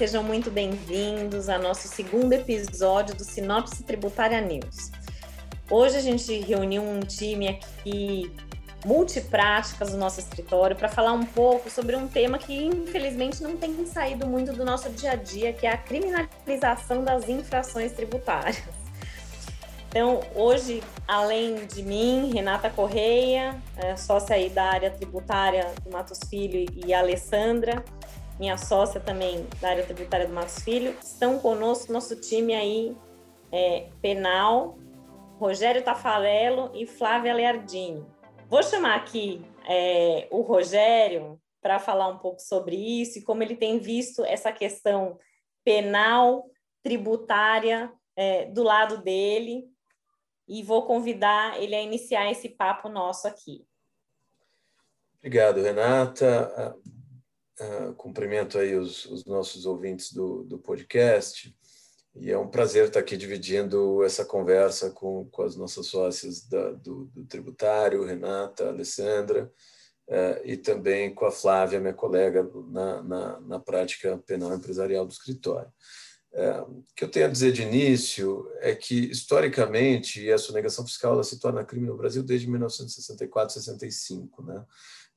sejam 0.00 0.22
muito 0.22 0.50
bem-vindos 0.50 1.50
ao 1.50 1.60
nosso 1.60 1.86
segundo 1.86 2.32
episódio 2.32 3.14
do 3.14 3.22
Sinopse 3.22 3.82
Tributária 3.82 4.40
News. 4.40 4.90
Hoje 5.70 5.98
a 5.98 6.00
gente 6.00 6.40
reuniu 6.40 6.82
um 6.82 7.00
time 7.00 7.48
aqui 7.48 8.34
multipráticas 8.82 9.90
do 9.90 9.98
nosso 9.98 10.18
escritório 10.18 10.74
para 10.74 10.88
falar 10.88 11.12
um 11.12 11.26
pouco 11.26 11.68
sobre 11.68 11.96
um 11.96 12.08
tema 12.08 12.38
que 12.38 12.64
infelizmente 12.64 13.42
não 13.42 13.58
tem 13.58 13.84
saído 13.84 14.26
muito 14.26 14.54
do 14.54 14.64
nosso 14.64 14.88
dia 14.88 15.10
a 15.10 15.16
dia, 15.16 15.52
que 15.52 15.66
é 15.66 15.72
a 15.72 15.76
criminalização 15.76 17.04
das 17.04 17.28
infrações 17.28 17.92
tributárias. 17.92 18.56
Então, 19.90 20.20
hoje, 20.34 20.82
além 21.06 21.66
de 21.66 21.82
mim, 21.82 22.30
Renata 22.32 22.70
Correia, 22.70 23.60
é, 23.76 23.96
sócia 23.96 24.36
aí 24.36 24.48
da 24.48 24.62
área 24.62 24.90
tributária 24.90 25.74
do 25.84 25.90
Matos 25.90 26.20
Filho, 26.30 26.64
e 26.86 26.94
Alessandra, 26.94 27.84
minha 28.40 28.56
sócia 28.56 28.98
também 28.98 29.46
da 29.60 29.68
área 29.68 29.84
tributária 29.84 30.26
do 30.26 30.32
Matos 30.32 30.60
Filho, 30.62 30.96
estão 31.02 31.38
conosco, 31.38 31.92
nosso 31.92 32.18
time 32.18 32.54
aí 32.54 32.96
é, 33.52 33.90
penal, 34.00 34.78
Rogério 35.38 35.84
Tafarello 35.84 36.70
e 36.74 36.86
Flávia 36.86 37.34
Leardini. 37.34 38.02
Vou 38.48 38.62
chamar 38.62 38.96
aqui 38.96 39.44
é, 39.68 40.26
o 40.30 40.40
Rogério 40.40 41.38
para 41.60 41.78
falar 41.78 42.08
um 42.08 42.16
pouco 42.16 42.40
sobre 42.40 42.76
isso 42.76 43.18
e 43.18 43.22
como 43.22 43.42
ele 43.42 43.54
tem 43.54 43.78
visto 43.78 44.24
essa 44.24 44.50
questão 44.50 45.18
penal, 45.62 46.46
tributária 46.82 47.92
é, 48.16 48.46
do 48.46 48.62
lado 48.62 49.02
dele 49.02 49.68
e 50.48 50.62
vou 50.62 50.86
convidar 50.86 51.62
ele 51.62 51.74
a 51.74 51.82
iniciar 51.82 52.30
esse 52.30 52.48
papo 52.48 52.88
nosso 52.88 53.28
aqui. 53.28 53.66
Obrigado, 55.18 55.60
Renata. 55.60 56.74
Uh, 57.60 57.92
cumprimento 57.94 58.58
aí 58.58 58.74
os, 58.74 59.04
os 59.04 59.26
nossos 59.26 59.66
ouvintes 59.66 60.12
do, 60.14 60.44
do, 60.44 60.58
podcast 60.58 61.54
e 62.16 62.30
é 62.30 62.38
um 62.38 62.48
prazer 62.48 62.86
estar 62.86 63.00
aqui 63.00 63.18
dividindo 63.18 64.02
essa 64.02 64.24
conversa 64.24 64.90
com, 64.90 65.28
com 65.30 65.42
as 65.42 65.56
nossas 65.56 65.86
sócias 65.86 66.48
da, 66.48 66.70
do, 66.72 67.10
do, 67.14 67.26
tributário, 67.26 68.02
Renata, 68.02 68.68
Alessandra, 68.68 69.52
uh, 70.08 70.40
e 70.42 70.56
também 70.56 71.14
com 71.14 71.26
a 71.26 71.30
Flávia, 71.30 71.80
minha 71.80 71.92
colega 71.92 72.50
na, 72.70 73.02
na, 73.02 73.40
na 73.40 73.60
prática 73.60 74.16
penal 74.26 74.54
empresarial 74.54 75.04
do 75.04 75.12
escritório. 75.12 75.70
É, 76.32 76.60
o 76.60 76.84
que 76.94 77.02
eu 77.02 77.10
tenho 77.10 77.26
a 77.26 77.30
dizer 77.30 77.50
de 77.50 77.62
início 77.62 78.48
é 78.60 78.74
que, 78.74 79.10
historicamente, 79.10 80.30
a 80.30 80.38
sonegação 80.38 80.86
fiscal 80.86 81.22
se 81.24 81.40
torna 81.40 81.64
crime 81.64 81.88
no 81.88 81.96
Brasil 81.96 82.22
desde 82.22 82.48
1964, 82.48 83.54
65. 83.54 84.42
Né? 84.44 84.64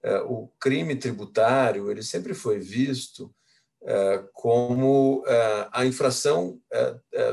É, 0.04 0.18
o 0.18 0.50
crime 0.60 0.96
tributário 0.96 1.90
ele 1.90 2.04
sempre 2.04 2.34
foi 2.34 2.60
visto 2.60 3.34
é, 3.86 4.24
como 4.34 5.24
é, 5.26 5.70
a 5.72 5.86
infração 5.86 6.60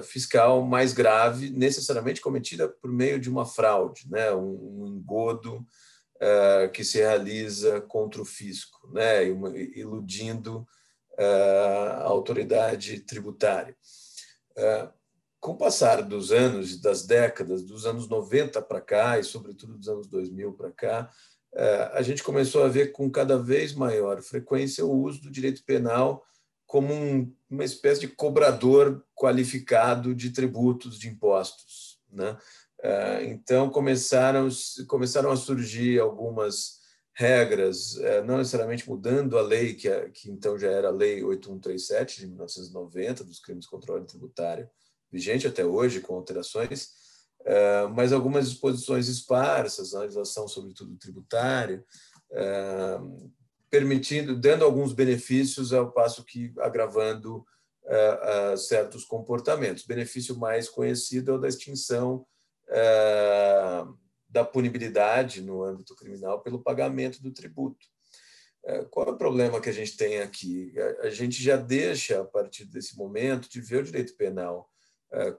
fiscal 0.04 0.62
mais 0.62 0.92
grave, 0.92 1.50
necessariamente 1.50 2.20
cometida 2.20 2.68
por 2.68 2.90
meio 2.90 3.18
de 3.18 3.28
uma 3.28 3.44
fraude, 3.44 4.08
né? 4.08 4.32
um, 4.32 4.86
engodo 4.86 5.66
que 6.74 6.84
se 6.84 6.98
realiza 6.98 7.80
contra 7.80 8.20
o 8.20 8.26
fisco, 8.26 8.92
né? 8.92 9.24
iludindo 9.24 10.66
a 11.18 12.02
autoridade 12.02 13.00
tributária. 13.00 13.74
Com 15.40 15.52
o 15.52 15.56
passar 15.56 16.02
dos 16.02 16.30
anos, 16.30 16.78
das 16.78 17.06
décadas, 17.06 17.62
dos 17.62 17.86
anos 17.86 18.06
90 18.06 18.60
para 18.60 18.82
cá, 18.82 19.18
e 19.18 19.24
sobretudo 19.24 19.78
dos 19.78 19.88
anos 19.88 20.06
2000 20.08 20.52
para 20.52 20.70
cá, 20.70 21.10
a 21.92 22.02
gente 22.02 22.22
começou 22.22 22.62
a 22.62 22.68
ver 22.68 22.92
com 22.92 23.10
cada 23.10 23.36
vez 23.36 23.74
maior 23.74 24.22
frequência 24.22 24.84
o 24.84 25.02
uso 25.02 25.22
do 25.22 25.30
direito 25.30 25.64
penal 25.64 26.24
como 26.66 26.94
um, 26.94 27.34
uma 27.50 27.64
espécie 27.64 28.02
de 28.02 28.08
cobrador 28.08 29.04
qualificado 29.14 30.14
de 30.14 30.30
tributos, 30.30 30.98
de 30.98 31.08
impostos. 31.08 31.98
Né? 32.10 32.38
Então, 33.22 33.68
começaram, 33.68 34.48
começaram 34.86 35.32
a 35.32 35.36
surgir 35.36 35.98
algumas 35.98 36.80
regras, 37.20 37.98
é, 37.98 38.22
não 38.22 38.38
necessariamente 38.38 38.88
mudando 38.88 39.36
a 39.36 39.42
lei, 39.42 39.74
que, 39.74 39.86
é, 39.88 40.08
que 40.08 40.30
então 40.30 40.58
já 40.58 40.70
era 40.70 40.88
a 40.88 40.92
Lei 40.92 41.22
8137 41.22 42.20
de 42.20 42.26
1990, 42.28 43.24
dos 43.24 43.40
crimes 43.40 43.66
contra 43.66 43.92
a 43.92 43.94
ordem 43.94 44.08
tributária, 44.08 44.70
vigente 45.12 45.46
até 45.46 45.62
hoje, 45.62 46.00
com 46.00 46.14
alterações, 46.14 46.88
é, 46.88 46.99
mas 47.94 48.12
algumas 48.12 48.48
disposições 48.50 49.08
esparsas, 49.08 49.94
a 49.94 50.00
legislação, 50.00 50.46
sobretudo 50.46 50.96
tributária, 50.96 51.84
permitindo, 53.70 54.36
dando 54.38 54.64
alguns 54.64 54.92
benefícios, 54.92 55.72
ao 55.72 55.90
passo 55.90 56.24
que 56.24 56.52
agravando 56.58 57.44
certos 58.56 59.04
comportamentos. 59.04 59.84
O 59.84 59.88
benefício 59.88 60.36
mais 60.36 60.68
conhecido 60.68 61.32
é 61.32 61.34
o 61.34 61.38
da 61.38 61.48
extinção 61.48 62.26
da 64.28 64.44
punibilidade 64.44 65.40
no 65.40 65.64
âmbito 65.64 65.96
criminal 65.96 66.40
pelo 66.40 66.62
pagamento 66.62 67.20
do 67.20 67.32
tributo. 67.32 67.84
Qual 68.90 69.08
é 69.08 69.10
o 69.10 69.16
problema 69.16 69.60
que 69.60 69.70
a 69.70 69.72
gente 69.72 69.96
tem 69.96 70.20
aqui? 70.20 70.72
A 71.00 71.10
gente 71.10 71.42
já 71.42 71.56
deixa, 71.56 72.20
a 72.20 72.24
partir 72.24 72.66
desse 72.66 72.96
momento, 72.96 73.48
de 73.48 73.60
ver 73.60 73.82
o 73.82 73.84
direito 73.84 74.14
penal 74.16 74.70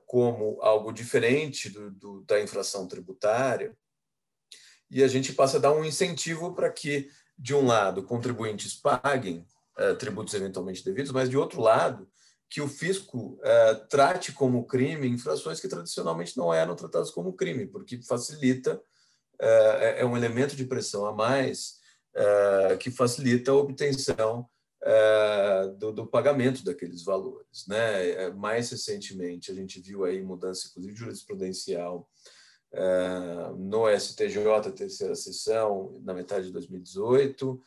como 0.05 0.61
algo 0.61 0.91
diferente 0.91 1.69
do, 1.69 1.91
do, 1.91 2.21
da 2.23 2.41
infração 2.41 2.87
tributária 2.87 3.75
e 4.91 5.01
a 5.01 5.07
gente 5.07 5.31
passa 5.31 5.57
a 5.57 5.59
dar 5.61 5.71
um 5.71 5.85
incentivo 5.85 6.53
para 6.53 6.69
que, 6.69 7.09
de 7.37 7.55
um 7.55 7.65
lado, 7.65 8.03
contribuintes 8.03 8.75
paguem 8.75 9.47
é, 9.77 9.93
tributos 9.95 10.33
eventualmente 10.33 10.83
devidos, 10.83 11.13
mas, 11.13 11.29
de 11.29 11.37
outro 11.37 11.61
lado, 11.61 12.09
que 12.49 12.59
o 12.59 12.67
fisco 12.67 13.39
uh, 13.39 13.87
trate 13.87 14.33
como 14.33 14.67
crime 14.67 15.07
infrações 15.07 15.61
que 15.61 15.69
tradicionalmente 15.69 16.37
não 16.37 16.53
eram 16.53 16.75
tratadas 16.75 17.09
como 17.09 17.31
crime, 17.31 17.65
porque 17.65 18.01
facilita, 18.03 18.75
uh, 18.75 19.81
é 19.95 20.05
um 20.05 20.17
elemento 20.17 20.53
de 20.53 20.65
pressão 20.65 21.05
a 21.05 21.13
mais 21.13 21.79
que 22.81 22.91
facilita 22.91 23.51
a 23.51 23.55
obtenção 23.55 24.45
do, 25.77 25.91
do, 25.91 26.07
pagamento 26.07 26.63
daqueles 26.63 27.03
valores. 27.03 27.67
Né? 27.67 28.29
Mais 28.31 28.69
recentemente, 28.71 29.51
a 29.51 29.53
gente 29.53 29.79
viu 29.79 30.03
aí 30.03 30.21
mudança, 30.21 30.67
inclusive, 30.67 30.95
jurisprudencial 30.95 32.09
no 33.57 33.87
STJ, 33.99 34.71
terceira 34.75 35.13
sessão, 35.13 35.99
na 36.03 36.13
metade 36.13 36.47
de 36.47 36.53
2018, 36.53 37.61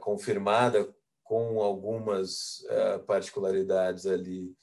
confirmada 0.00 0.92
com 1.22 1.62
algumas 1.62 2.64
particularidades 3.06 4.04
ali 4.04 4.54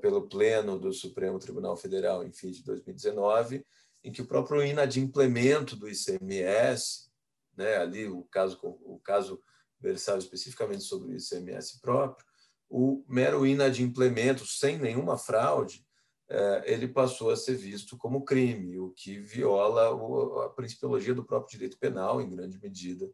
pelo 0.00 0.26
Pleno 0.26 0.78
do 0.78 0.92
Supremo 0.92 1.38
Tribunal 1.38 1.76
Federal 1.76 2.24
em 2.24 2.32
fim 2.32 2.50
de 2.50 2.64
2019, 2.64 3.64
em 4.02 4.10
que 4.10 4.22
o 4.22 4.26
próprio 4.26 4.64
inadimplemento 4.64 5.76
do 5.76 5.88
ICMS, 5.88 7.10
né, 7.56 7.76
ali 7.76 8.06
o 8.06 8.22
caso, 8.24 8.58
o 8.62 8.98
caso 9.02 9.40
versava 9.84 10.18
especificamente 10.18 10.82
sobre 10.82 11.12
o 11.12 11.16
ICMS 11.16 11.80
próprio, 11.80 12.26
o 12.68 13.04
mero 13.08 13.46
inadimplemento, 13.46 14.46
sem 14.46 14.78
nenhuma 14.78 15.16
fraude, 15.16 15.84
uh, 16.30 16.62
ele 16.64 16.88
passou 16.88 17.30
a 17.30 17.36
ser 17.36 17.54
visto 17.54 17.96
como 17.96 18.24
crime, 18.24 18.78
o 18.80 18.90
que 18.90 19.18
viola 19.18 20.46
a 20.46 20.48
principiologia 20.48 21.14
do 21.14 21.24
próprio 21.24 21.52
direito 21.52 21.78
penal, 21.78 22.20
em 22.20 22.28
grande 22.28 22.58
medida, 22.60 23.08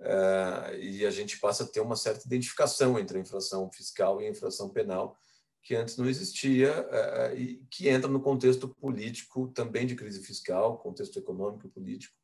Uh, 0.00 0.78
e 0.78 1.04
a 1.04 1.10
gente 1.10 1.40
passa 1.40 1.64
a 1.64 1.66
ter 1.66 1.80
uma 1.80 1.96
certa 1.96 2.24
identificação 2.24 2.98
entre 2.98 3.18
a 3.18 3.20
infração 3.20 3.68
fiscal 3.72 4.20
e 4.20 4.26
a 4.26 4.30
infração 4.30 4.68
penal, 4.68 5.16
que 5.60 5.74
antes 5.74 5.96
não 5.96 6.08
existia, 6.08 6.86
uh, 6.86 7.36
e 7.36 7.66
que 7.68 7.88
entra 7.88 8.08
no 8.08 8.20
contexto 8.20 8.68
político 8.68 9.48
também 9.48 9.86
de 9.86 9.96
crise 9.96 10.22
fiscal, 10.24 10.78
contexto 10.78 11.18
econômico 11.18 11.66
e 11.66 11.70
político, 11.70 12.14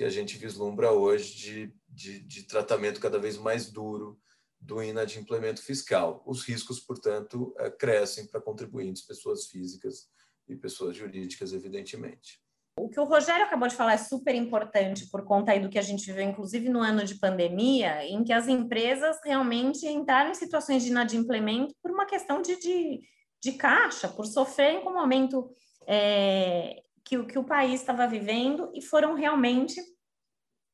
que 0.00 0.04
a 0.04 0.08
gente 0.08 0.38
vislumbra 0.38 0.90
hoje 0.90 1.36
de, 1.36 1.74
de, 1.86 2.20
de 2.20 2.42
tratamento 2.44 2.98
cada 2.98 3.18
vez 3.18 3.36
mais 3.36 3.70
duro 3.70 4.18
do 4.58 4.82
inadimplemento 4.82 5.62
fiscal. 5.62 6.22
Os 6.24 6.42
riscos, 6.42 6.80
portanto, 6.80 7.54
uh, 7.60 7.70
crescem 7.78 8.26
para 8.26 8.40
contribuintes, 8.40 9.06
pessoas 9.06 9.48
físicas 9.48 10.08
e 10.48 10.56
pessoas 10.56 10.96
jurídicas, 10.96 11.52
evidentemente. 11.52 12.40
O 12.78 12.88
que 12.88 12.98
o 12.98 13.04
Rogério 13.04 13.44
acabou 13.44 13.68
de 13.68 13.74
falar 13.74 13.92
é 13.92 13.98
super 13.98 14.34
importante 14.34 15.06
por 15.10 15.22
conta 15.22 15.52
aí 15.52 15.60
do 15.60 15.68
que 15.68 15.78
a 15.78 15.82
gente 15.82 16.06
viveu, 16.06 16.24
inclusive 16.24 16.70
no 16.70 16.80
ano 16.80 17.04
de 17.04 17.16
pandemia, 17.16 18.02
em 18.06 18.24
que 18.24 18.32
as 18.32 18.48
empresas 18.48 19.18
realmente 19.22 19.86
entraram 19.86 20.30
em 20.30 20.34
situações 20.34 20.82
de 20.82 20.88
inadimplemento 20.88 21.74
por 21.82 21.90
uma 21.90 22.06
questão 22.06 22.40
de, 22.40 22.58
de, 22.58 23.00
de 23.38 23.52
caixa, 23.52 24.08
por 24.08 24.24
sofrer 24.24 24.80
com 24.80 24.88
o 24.88 24.94
momento 24.94 25.50
é, 25.86 26.82
que, 27.04 27.22
que 27.24 27.38
o 27.38 27.44
país 27.44 27.80
estava 27.80 28.06
vivendo 28.06 28.70
e 28.74 28.80
foram 28.80 29.14
realmente 29.14 29.78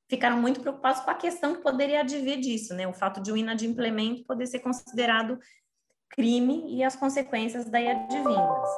ficaram 0.08 0.40
muito 0.40 0.60
preocupados 0.60 1.00
com 1.02 1.10
a 1.10 1.14
questão 1.14 1.54
que 1.54 1.62
poderia 1.62 2.00
advir 2.00 2.40
disso, 2.40 2.74
né? 2.74 2.86
O 2.86 2.92
fato 2.92 3.20
de 3.20 3.32
o 3.32 3.36
inadimplemento 3.36 4.24
poder 4.24 4.46
ser 4.46 4.60
considerado 4.60 5.38
crime 6.10 6.76
e 6.76 6.84
as 6.84 6.94
consequências 6.94 7.64
daí 7.66 7.88
advindas. 7.88 8.68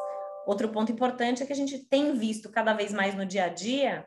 Outro 0.46 0.69
ponto 0.70 0.90
importante 0.90 1.42
é 1.42 1.46
que 1.46 1.52
a 1.52 1.56
gente 1.56 1.78
tem 1.86 2.16
visto 2.16 2.50
cada 2.50 2.72
vez 2.72 2.92
mais 2.92 3.14
no 3.14 3.26
dia 3.26 3.44
a 3.44 3.48
dia 3.48 4.06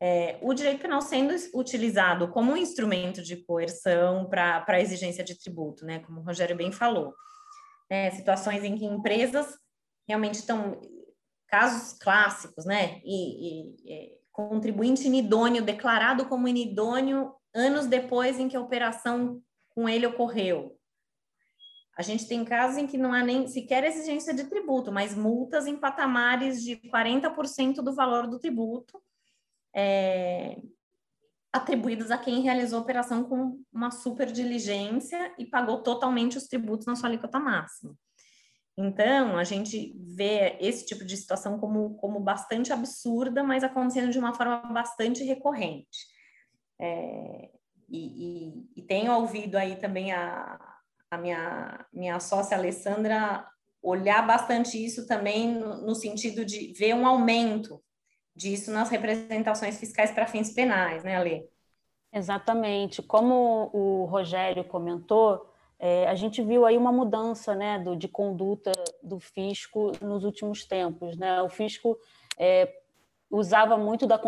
é, 0.00 0.38
o 0.42 0.52
direito 0.52 0.82
penal 0.82 1.00
sendo 1.00 1.34
utilizado 1.54 2.28
como 2.28 2.52
um 2.52 2.56
instrumento 2.56 3.22
de 3.22 3.36
coerção 3.36 4.28
para 4.28 4.64
a 4.66 4.80
exigência 4.80 5.24
de 5.24 5.38
tributo, 5.38 5.86
né? 5.86 6.00
Como 6.00 6.20
o 6.20 6.22
Rogério 6.22 6.56
bem 6.56 6.70
falou. 6.72 7.14
né, 7.90 8.10
situações 8.10 8.64
em 8.64 8.76
que 8.76 8.84
empresas 8.84 9.56
realmente 10.08 10.34
estão 10.34 10.80
casos 11.46 11.96
clássicos, 11.98 12.64
né? 12.64 13.00
E, 13.04 13.70
e, 13.70 13.76
e, 13.84 14.18
contribuinte 14.36 15.06
inidôneo 15.06 15.64
declarado 15.64 16.26
como 16.26 16.46
inidôneo 16.46 17.34
anos 17.54 17.86
depois 17.86 18.38
em 18.38 18.48
que 18.48 18.56
a 18.56 18.60
operação 18.60 19.40
com 19.70 19.88
ele 19.88 20.06
ocorreu. 20.06 20.78
A 21.96 22.02
gente 22.02 22.28
tem 22.28 22.44
casos 22.44 22.76
em 22.76 22.86
que 22.86 22.98
não 22.98 23.14
há 23.14 23.22
nem 23.22 23.48
sequer 23.48 23.82
exigência 23.84 24.34
de 24.34 24.44
tributo, 24.44 24.92
mas 24.92 25.14
multas 25.14 25.66
em 25.66 25.78
patamares 25.78 26.62
de 26.62 26.76
40% 26.76 27.76
do 27.76 27.94
valor 27.94 28.26
do 28.26 28.38
tributo 28.38 29.02
é, 29.74 30.60
atribuídos 31.50 32.10
a 32.10 32.18
quem 32.18 32.42
realizou 32.42 32.80
a 32.80 32.82
operação 32.82 33.24
com 33.24 33.58
uma 33.72 33.90
super 33.90 34.30
diligência 34.30 35.34
e 35.38 35.46
pagou 35.46 35.82
totalmente 35.82 36.36
os 36.36 36.44
tributos 36.44 36.86
na 36.86 36.94
sua 36.94 37.08
alíquota 37.08 37.40
máxima. 37.40 37.96
Então, 38.78 39.38
a 39.38 39.44
gente 39.44 39.94
vê 39.98 40.56
esse 40.60 40.84
tipo 40.84 41.04
de 41.04 41.16
situação 41.16 41.58
como, 41.58 41.94
como 41.96 42.20
bastante 42.20 42.72
absurda, 42.72 43.42
mas 43.42 43.64
acontecendo 43.64 44.10
de 44.10 44.18
uma 44.18 44.34
forma 44.34 44.58
bastante 44.72 45.24
recorrente. 45.24 46.06
É, 46.78 47.50
e, 47.88 48.48
e, 48.48 48.80
e, 48.80 48.82
tenho 48.82 49.12
ouvido 49.14 49.56
aí 49.56 49.76
também 49.76 50.12
a, 50.12 50.58
a 51.10 51.16
minha, 51.16 51.86
minha 51.90 52.20
sócia 52.20 52.56
Alessandra 52.56 53.48
olhar 53.82 54.26
bastante 54.26 54.84
isso 54.84 55.06
também 55.06 55.54
no, 55.54 55.86
no 55.86 55.94
sentido 55.94 56.44
de 56.44 56.72
ver 56.74 56.94
um 56.94 57.06
aumento 57.06 57.82
disso 58.34 58.70
nas 58.70 58.90
representações 58.90 59.78
fiscais 59.78 60.10
para 60.10 60.26
fins 60.26 60.52
penais, 60.52 61.02
né, 61.02 61.16
Ale? 61.16 61.48
Exatamente. 62.12 63.02
Como 63.02 63.70
o 63.72 64.04
Rogério 64.04 64.64
comentou, 64.64 65.50
é, 65.78 66.08
a 66.08 66.14
gente 66.14 66.42
viu 66.42 66.64
aí 66.64 66.76
uma 66.76 66.90
mudança 66.90 67.54
né, 67.54 67.78
do, 67.78 67.96
de 67.96 68.08
conduta 68.08 68.72
do 69.02 69.20
fisco 69.20 69.92
nos 70.00 70.24
últimos 70.24 70.64
tempos. 70.64 71.16
Né? 71.16 71.42
O 71.42 71.48
fisco 71.48 71.98
é, 72.38 72.72
usava 73.30 73.76
muito 73.76 74.06
da 74.06 74.18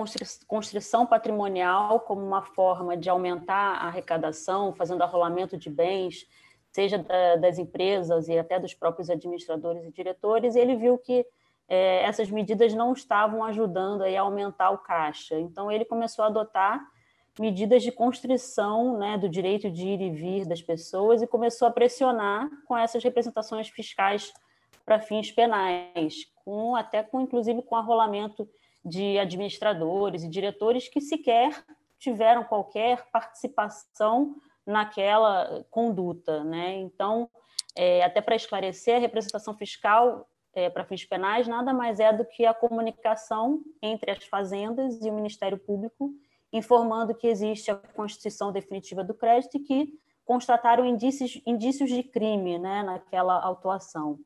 constrição 0.46 1.06
patrimonial 1.06 2.00
como 2.00 2.20
uma 2.20 2.42
forma 2.42 2.96
de 2.96 3.08
aumentar 3.08 3.76
a 3.76 3.86
arrecadação, 3.86 4.74
fazendo 4.74 5.02
arrolamento 5.02 5.56
de 5.56 5.70
bens, 5.70 6.26
seja 6.70 6.98
da, 6.98 7.36
das 7.36 7.58
empresas 7.58 8.28
e 8.28 8.38
até 8.38 8.60
dos 8.60 8.74
próprios 8.74 9.08
administradores 9.08 9.84
e 9.86 9.90
diretores, 9.90 10.54
e 10.54 10.60
ele 10.60 10.76
viu 10.76 10.98
que 10.98 11.24
é, 11.66 12.02
essas 12.04 12.30
medidas 12.30 12.74
não 12.74 12.92
estavam 12.92 13.44
ajudando 13.44 14.02
aí 14.02 14.16
a 14.16 14.22
aumentar 14.22 14.70
o 14.70 14.78
caixa. 14.78 15.38
Então, 15.38 15.70
ele 15.70 15.84
começou 15.84 16.24
a 16.24 16.28
adotar 16.28 16.80
medidas 17.38 17.82
de 17.82 17.92
constrição 17.92 18.98
né, 18.98 19.16
do 19.18 19.28
direito 19.28 19.70
de 19.70 19.86
ir 19.86 20.00
e 20.00 20.10
vir 20.10 20.46
das 20.46 20.62
pessoas 20.62 21.22
e 21.22 21.26
começou 21.26 21.68
a 21.68 21.70
pressionar 21.70 22.48
com 22.66 22.76
essas 22.76 23.02
representações 23.02 23.68
fiscais 23.68 24.32
para 24.84 24.98
fins 24.98 25.30
penais, 25.30 26.26
com 26.44 26.74
até 26.74 27.02
com 27.02 27.20
inclusive 27.20 27.62
com 27.62 27.76
arrolamento 27.76 28.48
de 28.84 29.18
administradores 29.18 30.22
e 30.22 30.28
diretores 30.28 30.88
que 30.88 31.00
sequer 31.00 31.64
tiveram 31.98 32.44
qualquer 32.44 33.06
participação 33.10 34.36
naquela 34.66 35.64
conduta, 35.70 36.44
né? 36.44 36.76
Então, 36.76 37.28
é, 37.76 38.02
até 38.02 38.20
para 38.20 38.36
esclarecer, 38.36 38.96
a 38.96 39.00
representação 39.00 39.54
fiscal 39.54 40.28
é, 40.54 40.68
para 40.70 40.84
fins 40.84 41.04
penais 41.04 41.46
nada 41.46 41.72
mais 41.72 42.00
é 42.00 42.12
do 42.12 42.24
que 42.24 42.44
a 42.44 42.54
comunicação 42.54 43.60
entre 43.82 44.10
as 44.10 44.24
fazendas 44.24 45.00
e 45.04 45.10
o 45.10 45.14
Ministério 45.14 45.58
Público 45.58 46.12
informando 46.52 47.14
que 47.14 47.26
existe 47.26 47.70
a 47.70 47.76
constituição 47.76 48.52
definitiva 48.52 49.04
do 49.04 49.14
crédito 49.14 49.56
e 49.56 49.60
que 49.60 49.92
constataram 50.24 50.84
indícios, 50.84 51.40
indícios 51.46 51.90
de 51.90 52.02
crime 52.02 52.58
né, 52.58 52.82
naquela 52.82 53.40
autuação. 53.40 54.18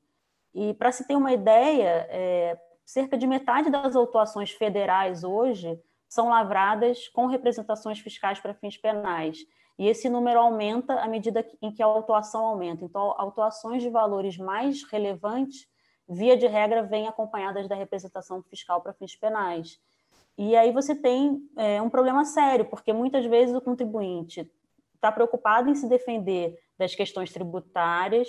E, 0.55 0.75
para 0.75 0.93
se 0.93 1.07
ter 1.07 1.17
uma 1.17 1.33
ideia, 1.33 2.07
é, 2.11 2.59
cerca 2.85 3.17
de 3.17 3.27
metade 3.27 3.71
das 3.71 3.97
autuações 3.97 4.51
federais 4.51 5.25
hoje 5.25 5.81
são 6.09 6.29
lavradas 6.29 7.09
com 7.09 7.27
representações 7.27 7.99
fiscais 8.01 8.39
para 8.39 8.53
fins 8.53 8.77
penais. 8.77 9.39
E 9.79 9.89
esse 9.89 10.09
número 10.09 10.39
aumenta 10.41 10.95
à 11.01 11.09
medida 11.09 11.47
em 11.63 11.73
que 11.73 11.83
a 11.83 11.87
autuação 11.87 12.45
aumenta. 12.45 12.85
Então, 12.85 13.15
autuações 13.17 13.83
de 13.83 13.89
valores 13.89 14.37
mais 14.37 14.83
relevantes, 14.85 15.67
via 16.07 16.37
de 16.37 16.47
regra, 16.47 16.83
vêm 16.83 17.09
acompanhadas 17.09 17.67
da 17.67 17.75
representação 17.75 18.43
fiscal 18.43 18.83
para 18.83 18.93
fins 18.93 19.17
penais. 19.17 19.81
E 20.37 20.57
aí 20.57 20.73
você 20.73 20.95
tem 20.95 21.41
é, 21.57 21.81
um 21.83 21.91
problema 21.91 22.25
sério, 22.25 22.65
porque 22.65 22.93
muitas 22.93 23.25
vezes 23.27 23.55
o 23.55 23.61
contribuinte 23.61 24.51
está 24.95 25.13
preocupado 25.13 25.69
em 25.69 25.75
se 25.75 25.89
defender 25.89 26.59
das 26.79 26.95
questões 26.95 27.33
tributárias 27.33 28.29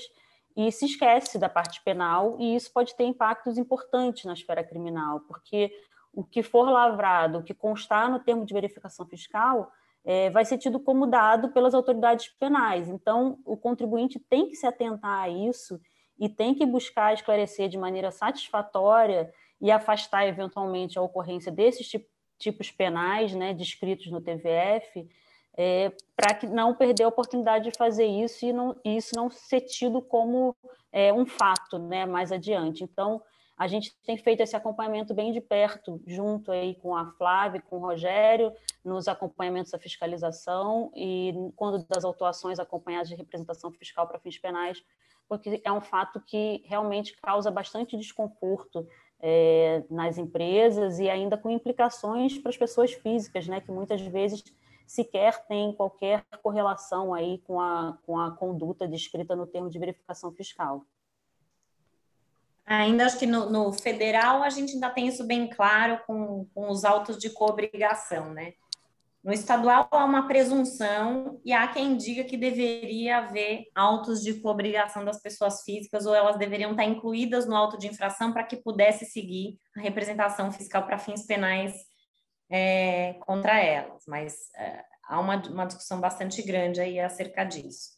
e 0.56 0.72
se 0.72 0.86
esquece 0.86 1.40
da 1.40 1.50
parte 1.50 1.82
penal, 1.84 2.38
e 2.40 2.56
isso 2.56 2.72
pode 2.72 2.96
ter 2.96 3.06
impactos 3.06 3.58
importantes 3.58 4.26
na 4.26 4.34
esfera 4.34 4.64
criminal, 4.64 5.22
porque 5.22 5.72
o 6.14 6.24
que 6.24 6.44
for 6.44 6.70
lavrado, 6.70 7.40
o 7.40 7.44
que 7.44 7.54
constar 7.54 8.12
no 8.12 8.20
termo 8.20 8.46
de 8.46 8.54
verificação 8.54 9.06
fiscal, 9.06 9.72
é, 10.06 10.30
vai 10.30 10.46
ser 10.46 10.58
tido 10.58 10.80
como 10.80 11.08
dado 11.08 11.50
pelas 11.50 11.74
autoridades 11.74 12.28
penais. 12.40 12.88
Então, 12.90 13.40
o 13.46 13.58
contribuinte 13.58 14.20
tem 14.20 14.48
que 14.48 14.56
se 14.56 14.68
atentar 14.68 15.24
a 15.24 15.30
isso 15.30 15.80
e 16.20 16.30
tem 16.30 16.54
que 16.54 16.66
buscar 16.66 17.14
esclarecer 17.14 17.68
de 17.68 17.78
maneira 17.78 18.12
satisfatória 18.12 19.34
e 19.64 19.72
afastar 19.72 20.28
eventualmente 20.28 21.00
a 21.00 21.02
ocorrência 21.02 21.50
desses 21.50 21.90
tipos 22.38 22.70
penais, 22.70 23.34
né, 23.34 23.54
descritos 23.54 24.12
no 24.12 24.20
TVF, 24.20 25.10
é, 25.56 25.90
para 26.18 26.36
que 26.36 26.46
não 26.46 26.76
perder 26.76 27.04
a 27.04 27.08
oportunidade 27.08 27.72
de 27.72 27.78
fazer 27.78 28.06
isso 28.06 28.46
e, 28.46 28.52
não, 28.52 28.76
isso 28.84 29.16
não 29.16 29.30
ser 29.30 29.62
tido 29.62 30.02
como 30.02 30.54
é, 30.92 31.14
um 31.14 31.26
fato, 31.26 31.80
né, 31.80 32.06
mais 32.06 32.30
adiante. 32.30 32.84
Então, 32.84 33.22
a 33.58 33.66
gente 33.66 33.96
tem 34.04 34.18
feito 34.18 34.42
esse 34.42 34.54
acompanhamento 34.54 35.14
bem 35.14 35.32
de 35.32 35.40
perto, 35.40 36.02
junto 36.06 36.52
aí 36.52 36.76
com 36.76 36.94
a 36.94 37.06
Flávia, 37.12 37.62
com 37.62 37.78
o 37.78 37.80
Rogério, 37.80 38.52
nos 38.84 39.08
acompanhamentos 39.08 39.72
da 39.72 39.80
fiscalização 39.80 40.92
e 40.94 41.34
quando 41.56 41.86
das 41.88 42.04
autuações 42.04 42.60
acompanhadas 42.60 43.08
de 43.08 43.16
representação 43.16 43.72
fiscal 43.72 44.08
para 44.08 44.20
fins 44.20 44.38
penais, 44.38 44.84
porque 45.30 45.62
é 45.64 45.72
um 45.72 45.80
fato 45.80 46.20
que 46.20 46.62
realmente 46.66 47.16
causa 47.22 47.50
bastante 47.50 47.96
desconforto 47.96 48.86
é, 49.26 49.82
nas 49.90 50.18
empresas 50.18 51.00
e 51.00 51.10
ainda 51.10 51.38
com 51.38 51.50
implicações 51.50 52.38
para 52.38 52.50
as 52.50 52.58
pessoas 52.58 52.92
físicas, 52.92 53.48
né, 53.48 53.62
que 53.62 53.72
muitas 53.72 54.02
vezes 54.02 54.44
sequer 54.86 55.48
tem 55.48 55.72
qualquer 55.72 56.26
correlação 56.42 57.14
aí 57.14 57.38
com 57.48 57.58
a, 57.58 57.98
com 58.06 58.20
a 58.20 58.32
conduta 58.32 58.86
descrita 58.86 59.34
no 59.34 59.48
termo 59.48 59.70
de 59.70 59.80
verificação 59.80 60.30
fiscal. 60.34 60.86
Ainda 62.66 63.06
acho 63.06 63.18
que 63.18 63.26
no, 63.26 63.50
no 63.50 63.72
federal 63.72 64.44
a 64.44 64.50
gente 64.50 64.74
ainda 64.74 64.90
tem 64.90 65.08
isso 65.08 65.24
bem 65.24 65.48
claro 65.50 66.02
com, 66.06 66.46
com 66.54 66.70
os 66.70 66.84
autos 66.84 67.18
de 67.18 67.30
coobrigação, 67.30 68.34
né? 68.34 68.54
No 69.24 69.32
estadual 69.32 69.88
há 69.90 70.04
uma 70.04 70.28
presunção 70.28 71.40
e 71.46 71.54
há 71.54 71.66
quem 71.70 71.96
diga 71.96 72.26
que 72.26 72.36
deveria 72.36 73.20
haver 73.20 73.68
autos 73.74 74.22
de 74.22 74.34
cobrigação 74.42 75.06
das 75.06 75.22
pessoas 75.22 75.62
físicas 75.64 76.06
ou 76.06 76.14
elas 76.14 76.38
deveriam 76.38 76.72
estar 76.72 76.84
incluídas 76.84 77.48
no 77.48 77.56
auto 77.56 77.78
de 77.78 77.88
infração 77.88 78.34
para 78.34 78.44
que 78.44 78.58
pudesse 78.58 79.06
seguir 79.06 79.58
a 79.78 79.80
representação 79.80 80.52
fiscal 80.52 80.86
para 80.86 80.98
fins 80.98 81.26
penais 81.26 81.74
é, 82.50 83.14
contra 83.22 83.58
elas. 83.58 84.04
Mas 84.10 84.36
é, 84.58 84.84
há 85.08 85.18
uma, 85.22 85.38
uma 85.48 85.66
discussão 85.66 86.02
bastante 86.02 86.42
grande 86.42 86.82
aí 86.82 87.00
acerca 87.00 87.46
disso. 87.46 87.92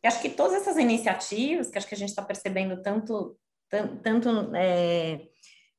E 0.00 0.06
acho 0.06 0.22
que 0.22 0.30
todas 0.30 0.54
essas 0.54 0.76
iniciativas, 0.76 1.70
que 1.70 1.78
acho 1.78 1.88
que 1.88 1.94
a 1.94 1.98
gente 1.98 2.10
está 2.10 2.22
percebendo 2.22 2.80
tanto, 2.80 3.36
tanto, 3.68 3.96
tanto 3.96 4.54
é, 4.54 5.22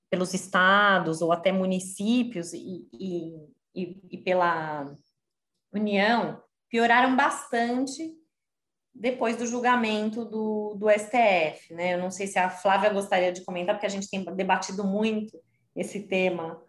pelos 0.10 0.34
estados 0.34 1.22
ou 1.22 1.32
até 1.32 1.54
municípios 1.54 2.52
e, 2.52 2.86
e 2.94 3.32
e, 3.76 4.00
e 4.12 4.18
pela 4.18 4.94
União 5.72 6.42
pioraram 6.70 7.16
bastante 7.16 8.14
depois 8.94 9.36
do 9.36 9.48
julgamento 9.48 10.24
do, 10.24 10.76
do 10.76 10.90
STF, 10.90 11.74
né? 11.74 11.96
Eu 11.96 12.00
não 12.00 12.12
sei 12.12 12.28
se 12.28 12.38
a 12.38 12.50
Flávia 12.50 12.92
gostaria 12.92 13.32
de 13.32 13.44
comentar, 13.44 13.76
porque 13.76 13.88
a 13.88 13.90
gente 13.90 14.10
tem 14.10 14.24
debatido 14.36 14.84
muito 14.84 15.40
esse 15.76 16.02
tema. 16.02 16.62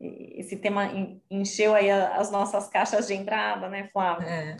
Esse 0.00 0.56
tema 0.56 0.90
encheu 1.30 1.74
aí 1.74 1.90
as 1.90 2.30
nossas 2.30 2.68
caixas 2.68 3.06
de 3.06 3.14
entrada, 3.14 3.68
né, 3.68 3.88
Flávia? 3.92 4.26
É. 4.26 4.56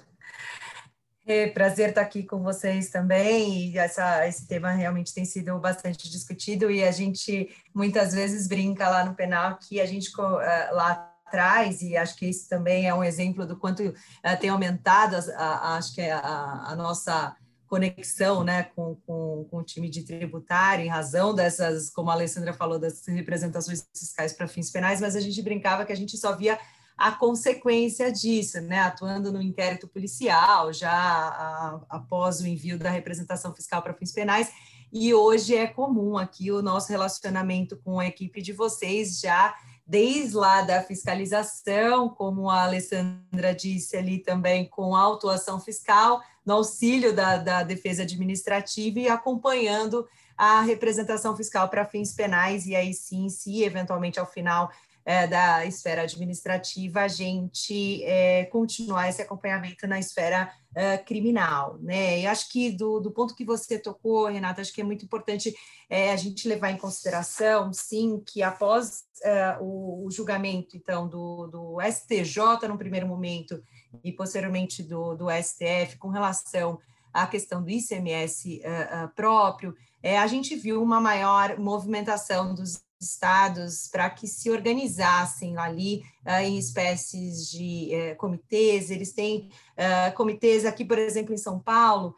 É 1.29 1.49
prazer 1.49 1.89
estar 1.89 2.03
aqui 2.03 2.23
com 2.23 2.41
vocês 2.41 2.89
também. 2.89 3.71
E 3.71 3.79
essa, 3.79 4.27
esse 4.29 4.47
tema 4.47 4.71
realmente 4.71 5.13
tem 5.13 5.25
sido 5.25 5.59
bastante 5.59 6.09
discutido 6.09 6.71
e 6.71 6.85
a 6.85 6.93
gente 6.93 7.51
muitas 7.75 8.15
vezes 8.15 8.47
brinca 8.47 8.89
lá 8.89 9.05
no 9.05 9.17
penal 9.17 9.59
que 9.59 9.81
a 9.81 9.87
gente 9.87 10.09
eh, 10.19 10.71
lá 10.71 11.16
atrás, 11.27 11.83
e 11.83 11.97
acho 11.97 12.17
que 12.17 12.27
isso 12.27 12.49
também 12.49 12.87
é 12.87 12.95
um 12.95 13.03
exemplo 13.03 13.47
do 13.47 13.57
quanto 13.57 13.83
uh, 13.83 13.95
tem 14.41 14.51
aumentado, 14.51 15.17
a, 15.17 15.43
a, 15.43 15.77
acho 15.77 15.95
que 15.95 16.01
é 16.01 16.13
a, 16.13 16.65
a 16.69 16.77
nossa 16.77 17.37
conexão 17.67 18.45
né, 18.45 18.63
com, 18.77 18.95
com, 19.07 19.47
com, 19.51 19.59
o 19.59 19.63
time 19.63 19.91
de 19.91 20.05
tributário, 20.05 20.85
em 20.85 20.89
razão 20.89 21.35
dessas, 21.35 21.91
como 21.91 22.11
a 22.11 22.13
Alessandra 22.13 22.53
falou, 22.53 22.79
das 22.79 23.05
representações 23.07 23.85
fiscais 23.93 24.33
para 24.33 24.47
fins 24.47 24.71
penais, 24.71 25.01
mas 25.01 25.17
a 25.17 25.21
gente 25.21 25.43
brincava 25.43 25.85
que 25.85 25.93
a 25.93 25.97
gente 25.97 26.17
só 26.17 26.35
via 26.35 26.59
a 26.97 27.13
consequência 27.13 28.11
disso, 28.11 28.61
né, 28.61 28.79
atuando 28.81 29.33
no 29.33 29.43
inquérito 29.43 29.89
policial, 29.89 30.73
já 30.73 30.93
a, 30.93 31.81
após 31.91 32.41
o 32.41 32.47
envio 32.47 32.79
da 32.79 32.89
representação 32.89 33.53
fiscal 33.53 33.83
para 33.83 33.95
fins 33.95 34.13
penais, 34.13 34.51
e 34.93 35.13
hoje 35.13 35.57
é 35.57 35.67
comum 35.67 36.17
aqui 36.17 36.53
o 36.53 36.63
nosso 36.63 36.89
relacionamento 36.89 37.77
com 37.79 37.99
a 37.99 38.07
equipe 38.07 38.41
de 38.41 38.53
vocês 38.53 39.19
já 39.19 39.53
desde 39.87 40.35
lá 40.35 40.63
da 40.63 40.83
fiscalização, 40.83 42.09
como 42.09 42.51
a 42.51 42.65
Alessandra 42.65 43.55
disse 43.55 43.97
ali 43.97 44.19
também, 44.19 44.69
com 44.69 44.97
a 44.97 45.01
autuação 45.01 45.61
fiscal, 45.61 46.21
no 46.45 46.55
auxílio 46.55 47.15
da, 47.15 47.37
da 47.37 47.63
defesa 47.63 48.03
administrativa 48.03 48.99
e 48.99 49.09
acompanhando 49.09 50.07
a 50.37 50.61
representação 50.61 51.37
fiscal 51.37 51.69
para 51.69 51.87
fins 51.87 52.13
penais, 52.13 52.67
e 52.67 52.75
aí 52.75 52.93
sim, 52.93 53.29
se 53.29 53.63
eventualmente 53.63 54.19
ao 54.19 54.27
final 54.27 54.71
é, 55.07 55.25
da 55.25 55.65
esfera 55.65 56.03
administrativa, 56.03 57.03
a 57.03 57.09
gente 57.09 58.03
é, 58.03 58.45
continuar 58.47 59.09
esse 59.09 59.23
acompanhamento 59.23 59.87
na 59.87 60.01
esfera 60.01 60.53
é, 60.75 60.99
criminal. 60.99 61.79
Né? 61.81 62.23
E 62.23 62.27
acho 62.27 62.51
que 62.51 62.73
do, 62.73 62.99
do, 62.99 63.13
ponto 63.13 63.37
que 63.37 63.45
você 63.45 63.79
tocou, 63.79 64.27
Renata, 64.27 64.61
acho 64.61 64.73
que 64.73 64.81
é 64.81 64.85
muito 64.85 65.05
importante 65.05 65.55
é, 65.89 66.11
a 66.11 66.17
gente 66.17 66.49
levar 66.49 66.73
em 66.73 66.77
consideração, 66.77 67.73
sim, 67.73 68.21
que 68.27 68.43
após 68.43 69.05
é, 69.23 69.57
o, 69.61 70.07
o, 70.07 70.11
julgamento, 70.11 70.77
então, 70.77 71.07
do, 71.07 71.47
do 71.47 71.77
STJ 71.81 72.67
no 72.69 72.77
primeiro 72.77 73.07
momento 73.07 73.63
e 74.03 74.11
posteriormente 74.11 74.83
do, 74.83 75.15
do 75.15 75.27
STF 75.31 75.99
com 76.01 76.09
relação 76.09 76.81
à 77.15 77.29
questão 77.29 77.63
do 77.63 77.71
ICMS 77.71 78.61
uh, 78.61 79.09
próprio, 79.15 79.73
é, 80.03 80.19
a 80.19 80.27
gente 80.27 80.55
viu 80.57 80.83
uma 80.83 81.01
maior 81.01 81.59
movimentação 81.59 82.55
dos 82.55 82.86
estados 83.11 83.89
para 83.89 84.09
que 84.11 84.27
se 84.27 84.51
organizassem 84.51 85.57
ali 85.59 86.03
uh, 86.25 86.43
em 86.43 86.59
espécies 86.59 87.51
de 87.51 87.91
uh, 87.93 88.17
comitês. 88.17 88.91
Eles 88.91 89.13
têm 89.13 89.49
uh, 89.77 90.15
comitês 90.15 90.65
aqui, 90.65 90.85
por 90.85 90.99
exemplo, 90.99 91.35
em 91.35 91.39
São 91.39 91.59
Paulo. 91.59 92.15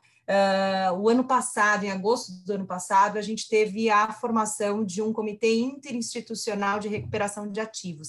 o 1.01 1.09
ano 1.09 1.25
passado, 1.25 1.85
em 1.85 1.91
agosto 1.91 2.33
do 2.45 2.53
ano 2.53 2.67
passado, 2.67 3.17
a 3.19 3.23
gente 3.23 3.49
teve 3.49 3.89
a 3.89 4.13
formação 4.13 4.85
de 4.85 5.01
um 5.01 5.13
comitê 5.13 5.59
interinstitucional 5.61 6.79
de 6.79 6.89
recuperação 6.89 7.51
de 7.51 7.61
ativos. 7.61 8.09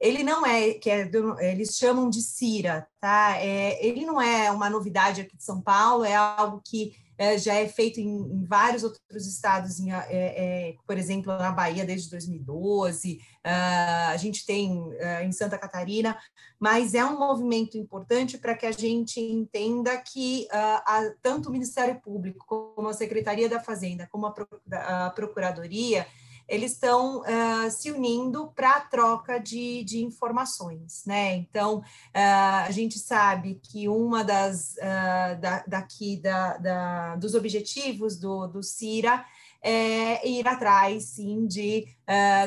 Ele 0.00 0.22
não 0.22 0.46
é, 0.46 0.74
que 0.74 0.88
é 0.88 1.10
eles 1.40 1.76
chamam 1.76 2.08
de 2.08 2.22
CIRA, 2.22 2.86
tá? 3.00 3.36
É, 3.38 3.84
ele 3.84 4.06
não 4.06 4.20
é 4.20 4.50
uma 4.52 4.70
novidade 4.70 5.20
aqui 5.20 5.36
de 5.36 5.42
São 5.42 5.60
Paulo, 5.60 6.04
é 6.04 6.14
algo 6.14 6.62
que 6.64 6.92
é, 7.18 7.36
já 7.36 7.54
é 7.54 7.66
feito 7.66 7.98
em, 7.98 8.06
em, 8.06 8.44
vários 8.44 8.84
outros 8.84 9.26
estados, 9.26 9.80
em, 9.80 9.92
é, 9.92 10.06
é, 10.08 10.76
por 10.86 10.96
exemplo, 10.96 11.36
na 11.36 11.50
Bahia 11.50 11.84
desde 11.84 12.08
2012, 12.10 13.14
uh, 13.14 13.18
ah, 13.42 14.08
a 14.10 14.16
gente 14.16 14.46
tem 14.46 14.70
uh, 14.78 15.24
em 15.24 15.32
Santa 15.32 15.58
Catarina, 15.58 16.16
mas 16.60 16.94
é 16.94 17.04
um 17.04 17.18
movimento 17.18 17.76
importante 17.76 18.38
para 18.38 18.54
que 18.54 18.66
a 18.66 18.72
gente 18.72 19.20
entenda 19.20 19.96
que 19.96 20.46
uh, 20.52 20.80
a, 20.86 21.12
tanto 21.20 21.48
o 21.48 21.52
Ministério 21.52 22.00
Público, 22.00 22.72
como 22.76 22.88
a 22.88 22.94
Secretaria 22.94 23.48
da 23.48 23.60
Fazenda, 23.60 24.08
como 24.10 24.26
a 24.26 25.10
Procuradoria, 25.10 26.06
eles 26.48 26.72
estão 26.72 27.20
uh, 27.20 27.70
se 27.70 27.90
unindo 27.90 28.48
para 28.56 28.70
a 28.70 28.80
troca 28.80 29.38
de, 29.38 29.84
de, 29.84 30.02
informações, 30.02 31.04
né? 31.04 31.36
Então, 31.36 31.78
uh, 31.78 32.64
a 32.66 32.70
gente 32.70 32.98
sabe 32.98 33.60
que 33.62 33.88
uma 33.88 34.24
das 34.24 34.74
uh, 34.76 35.38
da, 35.40 35.64
daqui 35.66 36.16
da, 36.16 36.56
da, 36.56 37.16
dos 37.16 37.34
objetivos 37.34 38.16
do, 38.16 38.46
do 38.46 38.62
CIRA 38.62 39.24
é 39.60 40.26
ir 40.26 40.46
atrás, 40.46 41.04
sim, 41.04 41.46
de 41.46 41.88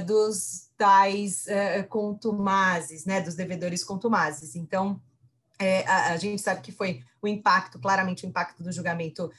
dos 0.08 0.70
tais 0.78 1.46
contumazes, 1.90 3.06
né? 3.06 3.20
Dos 3.20 3.36
devedores 3.36 3.84
contumazes. 3.84 4.56
Então, 4.56 5.00
é, 5.62 5.86
a, 5.88 6.14
a, 6.14 6.18
gente 6.18 6.42
sabe 6.42 6.62
que 6.62 6.72
foi 6.72 7.02
o 7.22 7.28
impacto, 7.28 7.80
claramente 7.80 8.26
o 8.26 8.30
impacto 8.30 8.64
do 8.64 8.72
julgamento 8.72 9.32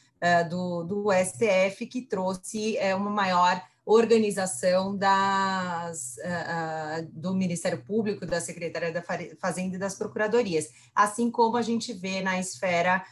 do, 0.48 0.84
do 0.84 1.06
STF, 1.12 1.84
que 1.86 2.00
trouxe 2.00 2.78
uma 2.96 3.10
maior 3.10 3.60
organização 3.84 4.96
das, 4.96 6.14
uh, 6.18 7.04
do 7.10 7.34
Ministério 7.34 7.82
Público, 7.82 8.24
da 8.24 8.40
Secretaria 8.40 8.92
da 8.92 9.02
Fazenda 9.40 9.74
e 9.74 9.80
das 9.80 9.96
Procuradorias, 9.96 10.68
assim 10.94 11.28
como 11.28 11.56
a 11.56 11.62
gente 11.62 11.92
vê 11.92 12.20
na 12.20 12.38
esfera 12.38 13.04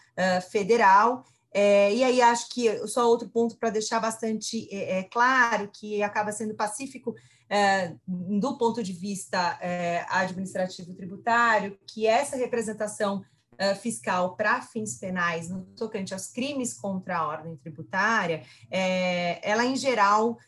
federal. 0.52 1.24
É, 1.52 1.92
e 1.92 2.04
aí 2.04 2.22
acho 2.22 2.48
que 2.50 2.86
só 2.86 3.08
outro 3.08 3.28
ponto 3.28 3.56
para 3.56 3.70
deixar 3.70 3.98
bastante 3.98 4.68
é, 4.72 5.00
é, 5.00 5.02
claro 5.02 5.68
que 5.72 6.00
acaba 6.02 6.30
sendo 6.30 6.54
pacífico 6.54 7.14
é, 7.50 7.96
do 8.06 8.56
ponto 8.56 8.80
de 8.80 8.92
vista 8.92 9.58
é, 9.60 10.06
administrativo 10.08 10.94
tributário, 10.94 11.76
que 11.84 12.06
essa 12.06 12.36
representação 12.36 13.22
fiscal 13.82 14.36
para 14.36 14.62
fins 14.62 14.96
penais 14.96 15.50
no 15.50 15.66
tocante 15.76 16.14
aos 16.14 16.28
crimes 16.28 16.72
contra 16.72 17.18
a 17.18 17.26
ordem 17.28 17.54
tributária, 17.56 18.42
é, 18.70 19.38
ela 19.46 19.66
em 19.66 19.76
geral 19.76 20.38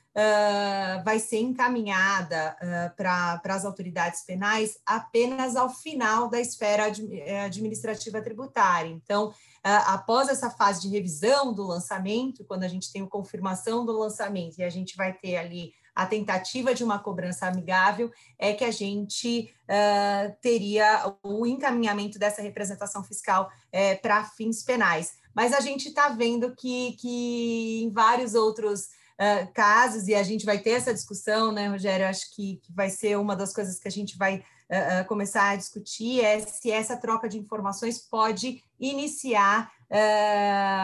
vai 1.04 1.18
ser 1.18 1.40
encaminhada 1.40 2.56
para 2.97 3.40
as 3.44 3.66
autoridades 3.66 4.23
penais 4.25 4.78
apenas 4.87 5.56
ao 5.56 5.68
final 5.68 6.30
da 6.30 6.40
esfera 6.40 6.87
ad, 6.87 7.23
administrativa 7.44 8.23
tributária. 8.23 8.88
Então, 8.88 9.32
após 9.62 10.30
essa 10.30 10.49
fase 10.49 10.80
de 10.80 10.88
revisão 10.88 11.52
do 11.52 11.66
lançamento, 11.66 12.44
quando 12.44 12.64
a 12.64 12.68
gente 12.68 12.90
tem 12.90 13.02
a 13.02 13.06
confirmação 13.06 13.85
do 13.85 13.92
lançamento 13.92 14.59
e 14.59 14.64
a 14.64 14.71
gente 14.71 14.97
vai 14.97 15.12
ter 15.12 15.37
ali 15.37 15.75
a 15.94 16.06
tentativa 16.06 16.75
de 16.75 16.82
uma 16.82 16.99
cobrança 16.99 17.46
amigável, 17.46 18.11
é 18.38 18.52
que 18.52 18.64
a 18.64 18.70
gente 18.70 19.52
uh, 19.64 20.34
teria 20.40 21.14
o 21.22 21.46
encaminhamento 21.46 22.18
dessa 22.18 22.40
representação 22.40 23.04
fiscal 23.04 23.50
uh, 23.68 24.00
para 24.00 24.25
fins 24.25 24.62
penais. 24.62 25.14
Mas 25.34 25.52
a 25.52 25.61
gente 25.61 25.88
está 25.88 26.08
vendo 26.08 26.54
que, 26.54 26.92
que 26.92 27.82
em 27.82 27.90
vários 27.90 28.34
outros 28.34 28.88
uh, 29.18 29.52
casos, 29.52 30.08
e 30.08 30.14
a 30.14 30.22
gente 30.22 30.44
vai 30.44 30.58
ter 30.58 30.70
essa 30.70 30.94
discussão, 30.94 31.52
né, 31.52 31.68
Rogério? 31.68 32.06
Acho 32.06 32.34
que, 32.34 32.56
que 32.62 32.72
vai 32.72 32.90
ser 32.90 33.18
uma 33.18 33.37
das 33.37 33.52
coisas 33.52 33.78
que 33.78 33.88
a 33.88 33.92
gente 33.92 34.16
vai 34.16 34.42
uh, 34.73 35.07
começar 35.07 35.50
a 35.50 35.57
discutir, 35.57 36.21
é 36.21 36.41
se 36.41 36.71
essa 36.71 36.97
troca 36.97 37.29
de 37.29 37.38
informações 37.38 37.99
pode 37.99 38.62
iniciar 38.81 39.71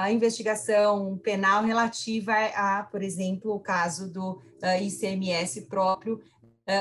a 0.04 0.12
investigação 0.12 1.16
penal 1.24 1.64
relativa 1.64 2.34
a, 2.54 2.82
por 2.82 3.02
exemplo, 3.02 3.54
o 3.54 3.58
caso 3.58 4.12
do 4.12 4.42
ICMS 4.82 5.62
próprio, 5.62 6.20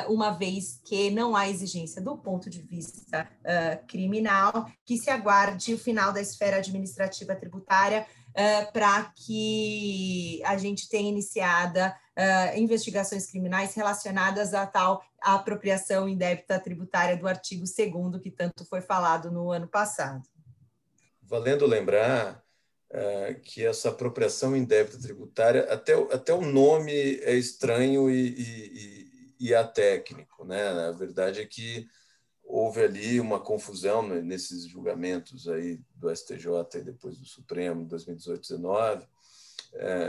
uma 0.09 0.31
vez 0.31 0.81
que 0.83 1.09
não 1.09 1.37
há 1.37 1.47
exigência 1.47 2.01
do 2.01 2.17
ponto 2.17 2.49
de 2.49 2.61
vista 2.61 3.29
criminal 3.87 4.69
que 4.85 4.97
se 4.97 5.09
aguarde 5.09 5.73
o 5.73 5.79
final 5.79 6.11
da 6.11 6.19
esfera 6.19 6.57
administrativa 6.57 7.33
tributária 7.33 8.05
uh, 8.37 8.71
para 8.71 9.11
que 9.15 10.41
a 10.45 10.57
gente 10.57 10.87
tenha 10.87 11.09
iniciada 11.09 11.95
uh, 12.17 12.57
investigações 12.57 13.27
criminais 13.27 13.75
relacionadas 13.75 14.53
a 14.53 14.65
tal 14.65 15.03
apropriação 15.21 16.09
indébita 16.09 16.59
tributária 16.59 17.15
do 17.15 17.27
artigo 17.27 17.63
2 17.63 18.21
que 18.21 18.31
tanto 18.31 18.65
foi 18.65 18.81
falado 18.81 19.31
no 19.31 19.51
ano 19.51 19.67
passado. 19.67 20.23
Valendo 21.21 21.65
lembrar 21.65 22.43
uh, 22.91 23.39
que 23.41 23.65
essa 23.65 23.89
apropriação 23.89 24.55
indébita 24.55 24.99
tributária, 24.99 25.71
até, 25.71 25.93
até 26.13 26.33
o 26.33 26.41
nome 26.41 27.19
é 27.21 27.35
estranho 27.35 28.09
e, 28.09 28.29
e, 28.29 29.35
e, 29.39 29.55
atécnico. 29.55 30.43
Né? 30.45 30.67
A 30.67 30.91
verdade 30.91 31.41
é 31.41 31.45
que 31.45 31.87
houve 32.43 32.81
ali 32.81 33.19
uma 33.19 33.39
confusão 33.39 34.01
nesses 34.07 34.65
julgamentos 34.65 35.49
aí 35.49 35.81
do 35.95 36.09
STJ 36.15 36.47
e 36.75 36.81
depois 36.81 37.17
do 37.17 37.25
Supremo, 37.25 37.85
2018-19, 37.87 39.01
é, 39.01 39.16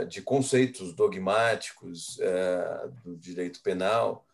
de 0.07 0.21
conceitos 0.21 0.93
dogmáticos 0.93 2.19
é, 2.19 2.89
do 3.03 3.17
direito 3.17 3.61
penal, 3.61 4.25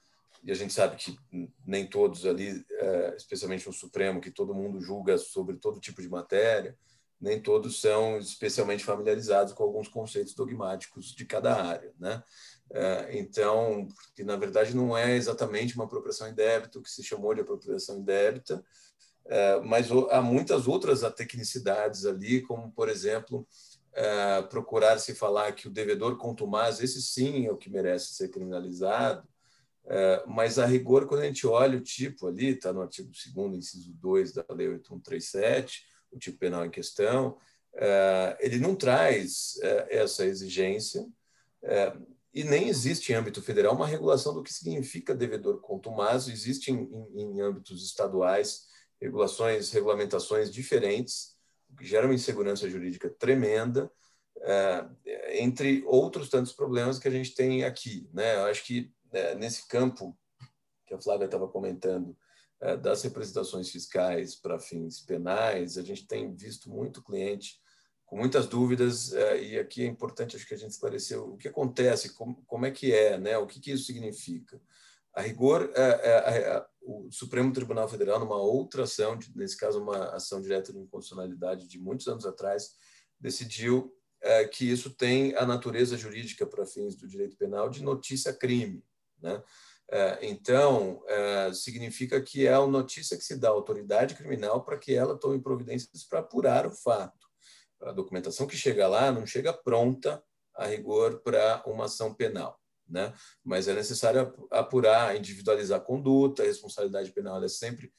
e 0.44 0.52
a 0.52 0.56
gente 0.56 0.74
sabe 0.74 0.96
que 0.96 1.18
nem 1.66 1.88
todos 1.88 2.26
ali, 2.26 2.64
é, 2.72 3.16
especialmente 3.18 3.66
no 3.66 3.74
Supremo, 3.74 4.22
que 4.22 4.30
todo 4.30 4.54
mundo 4.54 4.80
julga 4.80 5.18
sobre 5.18 5.58
todo 5.58 5.80
tipo 5.80 6.02
de 6.02 6.08
matéria, 6.08 6.78
nem 7.20 7.42
todos 7.42 7.82
são 7.82 8.20
especialmente 8.20 8.84
familiarizados 8.84 9.54
com 9.54 9.64
alguns 9.64 9.88
conceitos 9.88 10.36
dogmáticos 10.36 11.16
de 11.16 11.26
cada 11.26 11.56
área, 11.56 11.92
né? 12.00 12.22
É, 12.72 13.18
então, 13.18 13.88
porque 13.88 14.24
na 14.24 14.36
verdade 14.36 14.76
não 14.76 14.96
é 14.96 15.16
exatamente 15.16 15.76
uma 15.76 15.86
apropriação 15.86 16.28
indébita, 16.28 16.78
o 16.78 16.82
que 16.82 16.92
se 16.92 17.04
chamou 17.04 17.34
de 17.34 17.42
apropriação 17.42 17.98
indébita, 17.98 18.64
é, 19.28 19.60
mas 19.62 19.88
há 20.12 20.22
muitas 20.22 20.68
outras 20.68 21.02
tecnicidades 21.16 22.06
ali, 22.06 22.42
como, 22.42 22.72
por 22.72 22.90
exemplo, 22.90 23.48
é, 23.96 24.42
procurar 24.44 25.00
se 25.00 25.16
falar 25.16 25.54
que 25.54 25.68
o 25.68 25.72
devedor 25.72 26.18
contumaz, 26.18 26.82
esse 26.82 27.02
sim 27.02 27.46
é 27.46 27.52
o 27.52 27.58
que 27.58 27.70
merece 27.70 28.14
ser 28.14 28.30
criminalizado, 28.30 29.28
mas 30.26 30.58
a 30.58 30.66
rigor, 30.66 31.08
quando 31.08 31.22
a 31.22 31.28
gente 31.28 31.46
olha 31.46 31.78
o 31.78 31.82
tipo 31.82 32.26
ali, 32.28 32.48
está 32.48 32.74
no 32.74 32.82
artigo 32.82 33.12
2 33.36 33.56
inciso 33.56 33.94
2 33.94 34.34
da 34.34 34.44
Lei 34.50 34.68
8137, 34.68 35.86
o 36.12 36.18
tipo 36.18 36.40
penal 36.40 36.66
em 36.66 36.72
questão, 36.72 37.38
ele 38.40 38.58
não 38.58 38.76
traz 38.76 39.60
essa 39.90 40.26
exigência, 40.26 41.06
e 42.34 42.44
nem 42.44 42.68
existe 42.68 43.12
em 43.12 43.16
âmbito 43.16 43.44
federal 43.44 43.76
uma 43.76 43.86
regulação 43.86 44.34
do 44.34 44.42
que 44.42 44.52
significa 44.52 45.14
devedor 45.14 45.62
contumaz, 45.62 46.28
existe 46.28 46.72
em, 46.72 46.90
em, 47.14 47.38
em 47.38 47.42
âmbitos 47.42 47.86
estaduais 47.86 48.66
regulações, 49.00 49.72
regulamentações 49.72 50.52
diferentes, 50.52 51.35
que 51.76 51.86
gera 51.86 52.06
uma 52.06 52.14
insegurança 52.14 52.70
jurídica 52.70 53.10
tremenda, 53.10 53.92
é, 54.42 55.42
entre 55.42 55.84
outros 55.86 56.30
tantos 56.30 56.54
problemas 56.54 57.00
que 57.00 57.08
a 57.08 57.12
gente 57.12 57.34
tem 57.34 57.64
aqui. 57.64 58.10
Né? 58.14 58.36
Eu 58.36 58.46
acho 58.46 58.64
que 58.64 58.92
é, 59.12 59.36
nesse 59.36 59.68
campo 59.68 60.18
que 60.86 60.94
a 60.94 61.02
Flávia 61.02 61.26
estava 61.26 61.48
comentando, 61.48 62.16
é, 62.62 62.78
das 62.78 63.02
representações 63.04 63.70
fiscais 63.70 64.36
para 64.36 64.60
fins 64.60 65.02
penais, 65.02 65.78
a 65.78 65.82
gente 65.82 66.08
tem 66.08 66.34
visto 66.36 66.70
muito 66.70 67.04
cliente 67.04 67.60
com 68.06 68.18
muitas 68.18 68.48
dúvidas 68.48 69.14
e 69.42 69.58
aqui 69.58 69.82
é 69.82 69.88
importante 69.88 70.36
acho 70.36 70.48
que 70.48 70.54
a 70.54 70.58
gente 70.58 70.70
esclarecer 70.70 71.20
o 71.20 71.36
que 71.38 71.48
acontece, 71.48 72.14
como, 72.14 72.44
como 72.46 72.66
é 72.68 72.72
que 72.72 72.94
é, 72.94 73.18
né? 73.18 73.36
o 73.38 73.48
que, 73.48 73.60
que 73.60 73.72
isso 73.72 73.86
significa. 73.86 74.62
A 75.16 75.22
rigor, 75.22 75.72
é, 75.76 76.66
o 76.82 77.10
Supremo 77.12 77.54
Tribunal 77.54 77.88
Federal, 77.88 78.20
numa 78.20 78.38
outra 78.38 78.84
ação, 78.84 79.18
nesse 79.36 79.58
caso 79.58 79.82
uma 79.82 80.10
ação 80.10 80.42
direta 80.42 80.74
de 80.74 80.80
inconstitucionalidade 80.80 81.68
de 81.68 81.80
muitos 81.80 82.08
anos 82.08 82.26
atrás, 82.26 82.72
decidiu 83.20 83.92
que 84.52 84.70
isso 84.70 84.90
tem 84.90 85.36
a 85.36 85.46
natureza 85.46 85.96
jurídica 85.96 86.48
para 86.48 86.66
fins 86.66 86.96
do 86.96 87.08
direito 87.08 87.38
penal 87.38 87.70
de 87.70 87.84
notícia-crime. 87.84 88.84
Né? 89.22 89.42
É, 89.90 90.20
então, 90.24 91.04
é, 91.08 91.54
significa 91.54 92.20
que 92.22 92.48
é 92.48 92.54
a 92.54 92.66
notícia 92.66 93.18
que 93.18 93.24
se 93.24 93.38
dá 93.38 93.50
à 93.50 93.52
autoridade 93.52 94.16
criminal 94.16 94.64
para 94.64 94.78
que 94.78 94.96
ela 94.96 95.18
tome 95.18 95.40
providências 95.40 96.04
para 96.04 96.20
apurar 96.20 96.66
o 96.66 96.72
fato. 96.72 97.28
A 97.82 97.92
documentação 97.92 98.48
que 98.48 98.58
chega 98.58 98.88
lá 98.88 99.12
não 99.12 99.28
chega 99.28 99.54
pronta, 99.54 100.24
a 100.56 100.66
rigor, 100.66 101.22
para 101.22 101.62
uma 101.68 101.86
ação 101.86 102.14
penal. 102.14 102.60
Né? 102.88 103.14
Mas 103.44 103.68
é 103.68 103.74
necessário 103.74 104.34
apurar, 104.52 105.16
individualizar 105.16 105.80
a 105.80 105.84
conduta, 105.84 106.44
a 106.44 106.46
responsabilidade 106.46 107.12
penal 107.12 107.44
é 107.44 107.48
sempre 107.48 107.92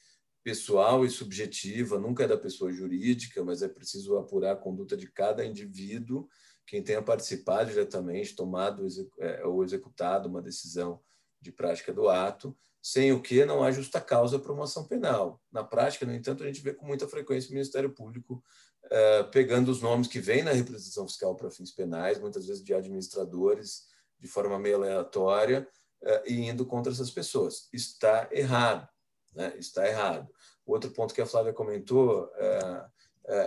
pessoal 0.43 1.05
e 1.05 1.09
subjetiva, 1.09 1.99
nunca 1.99 2.23
é 2.23 2.27
da 2.27 2.37
pessoa 2.37 2.71
jurídica, 2.71 3.43
mas 3.43 3.61
é 3.61 3.67
preciso 3.67 4.17
apurar 4.17 4.53
a 4.53 4.55
conduta 4.55 4.95
de 4.95 5.11
cada 5.11 5.45
indivíduo, 5.45 6.27
quem 6.65 6.81
tenha 6.81 7.01
participado 7.01 7.69
diretamente, 7.69 8.35
tomado 8.35 8.87
é, 9.19 9.45
ou 9.45 9.63
executado 9.63 10.29
uma 10.29 10.41
decisão 10.41 11.01
de 11.41 11.51
prática 11.51 11.93
do 11.93 12.07
ato, 12.07 12.57
sem 12.81 13.11
o 13.11 13.21
que 13.21 13.43
não 13.43 13.61
há 13.61 13.71
justa 13.71 13.99
causa 13.99 14.39
para 14.39 14.53
uma 14.53 14.63
ação 14.63 14.87
penal. 14.87 15.41
Na 15.51 15.63
prática, 15.63 16.05
no 16.05 16.13
entanto, 16.13 16.43
a 16.43 16.47
gente 16.47 16.61
vê 16.61 16.73
com 16.73 16.85
muita 16.85 17.07
frequência 17.09 17.49
o 17.49 17.53
Ministério 17.53 17.93
Público 17.93 18.41
eh, 18.89 19.23
pegando 19.23 19.69
os 19.69 19.81
nomes 19.81 20.07
que 20.07 20.19
vêm 20.19 20.43
na 20.43 20.51
representação 20.53 21.05
fiscal 21.05 21.35
para 21.35 21.51
fins 21.51 21.71
penais, 21.71 22.19
muitas 22.19 22.47
vezes 22.47 22.63
de 22.63 22.73
administradores, 22.73 23.86
de 24.19 24.27
forma 24.27 24.57
meio 24.59 24.77
aleatória, 24.77 25.67
eh, 26.03 26.23
e 26.27 26.49
indo 26.49 26.65
contra 26.65 26.91
essas 26.91 27.11
pessoas. 27.11 27.67
Está 27.71 28.27
errado. 28.31 28.87
Né? 29.35 29.53
Está 29.57 29.87
errado. 29.87 30.27
Outro 30.65 30.91
ponto 30.91 31.13
que 31.13 31.21
a 31.21 31.25
Flávia 31.25 31.53
comentou, 31.53 32.31
eh, 32.35 32.85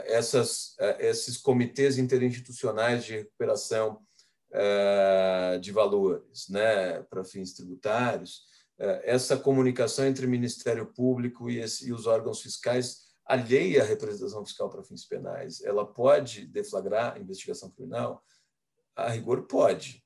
essas, 0.06 0.76
esses 0.98 1.38
comitês 1.38 1.96
interinstitucionais 1.96 3.02
de 3.04 3.16
recuperação 3.16 3.98
eh, 4.52 5.58
de 5.60 5.70
valores 5.70 6.48
né, 6.48 7.02
para 7.04 7.22
fins 7.22 7.52
tributários, 7.52 8.42
eh, 8.80 9.02
essa 9.04 9.36
comunicação 9.36 10.04
entre 10.06 10.26
o 10.26 10.28
Ministério 10.28 10.92
Público 10.92 11.48
e, 11.48 11.60
esse, 11.60 11.86
e 11.86 11.92
os 11.92 12.08
órgãos 12.08 12.42
fiscais 12.42 13.10
alheia 13.24 13.84
à 13.84 13.86
representação 13.86 14.44
fiscal 14.44 14.68
para 14.68 14.82
fins 14.82 15.04
penais, 15.04 15.62
ela 15.62 15.86
pode 15.86 16.46
deflagrar 16.46 17.16
investigação 17.20 17.70
criminal? 17.70 18.24
A 18.96 19.08
rigor 19.08 19.46
pode. 19.46 19.99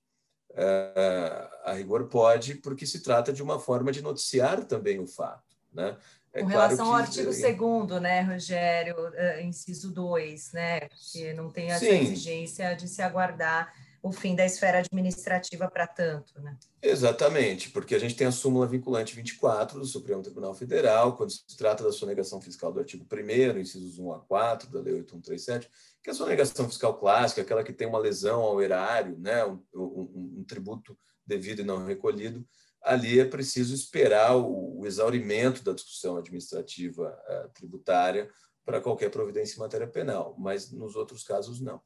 Uh, 0.54 1.48
a 1.64 1.72
rigor 1.72 2.04
pode, 2.06 2.54
porque 2.56 2.86
se 2.86 3.00
trata 3.00 3.32
de 3.32 3.42
uma 3.42 3.58
forma 3.58 3.90
de 3.90 4.00
noticiar 4.00 4.64
também 4.64 5.00
o 5.00 5.06
fato. 5.06 5.42
Né? 5.72 5.96
É 6.32 6.40
Com 6.40 6.46
relação 6.46 6.86
claro 6.86 7.10
que, 7.10 7.20
ao 7.20 7.26
artigo 7.28 7.86
2 7.86 8.00
né, 8.00 8.20
Rogério, 8.22 8.96
inciso 9.42 9.92
2, 9.92 10.52
né, 10.52 10.80
que 11.12 11.32
não 11.32 11.50
tem 11.50 11.70
essa 11.70 11.84
Sim. 11.84 12.00
exigência 12.00 12.74
de 12.74 12.88
se 12.88 13.02
aguardar 13.02 13.72
o 14.04 14.12
fim 14.12 14.36
da 14.36 14.44
esfera 14.44 14.80
administrativa 14.80 15.66
para 15.66 15.86
tanto, 15.86 16.38
né? 16.38 16.58
Exatamente, 16.82 17.70
porque 17.70 17.94
a 17.94 17.98
gente 17.98 18.14
tem 18.14 18.26
a 18.26 18.32
súmula 18.32 18.66
vinculante 18.66 19.16
24 19.16 19.80
do 19.80 19.86
Supremo 19.86 20.22
Tribunal 20.22 20.54
Federal, 20.54 21.16
quando 21.16 21.30
se 21.30 21.56
trata 21.56 21.82
da 21.82 21.90
sonegação 21.90 22.38
fiscal 22.38 22.70
do 22.70 22.80
artigo 22.80 23.06
1 23.10 23.58
incisos 23.58 23.98
1 23.98 24.12
a 24.12 24.20
4 24.20 24.70
da 24.70 24.80
Lei 24.80 24.92
8137, 24.92 25.70
que 26.02 26.10
é 26.10 26.12
a 26.12 26.14
sonegação 26.14 26.68
fiscal 26.68 26.98
clássica, 26.98 27.40
aquela 27.40 27.64
que 27.64 27.72
tem 27.72 27.88
uma 27.88 27.98
lesão 27.98 28.42
ao 28.42 28.60
erário, 28.60 29.18
né, 29.18 29.42
um, 29.46 29.62
um, 29.74 30.34
um 30.40 30.44
tributo 30.46 30.98
devido 31.26 31.60
e 31.60 31.64
não 31.64 31.86
recolhido, 31.86 32.46
ali 32.82 33.18
é 33.18 33.24
preciso 33.24 33.74
esperar 33.74 34.36
o, 34.36 34.80
o 34.80 34.86
exaurimento 34.86 35.64
da 35.64 35.72
discussão 35.72 36.18
administrativa 36.18 37.18
uh, 37.26 37.48
tributária 37.54 38.28
para 38.66 38.82
qualquer 38.82 39.10
providência 39.10 39.56
em 39.56 39.60
matéria 39.60 39.88
penal, 39.88 40.36
mas 40.38 40.70
nos 40.70 40.94
outros 40.94 41.24
casos 41.24 41.58
não 41.58 41.80